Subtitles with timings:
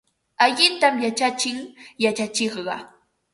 [0.45, 1.59] Allintam yachachin
[2.03, 2.75] yachachiqqa.